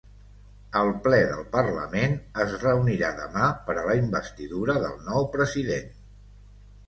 El 0.79 0.87
ple 1.07 1.17
del 1.31 1.43
parlament 1.55 2.15
es 2.45 2.55
reunirà 2.63 3.11
demà 3.19 3.49
per 3.67 3.77
a 3.81 3.85
la 3.89 3.97
investidura 3.99 4.79
del 4.87 4.95
nou 5.11 5.27
president. 5.39 5.93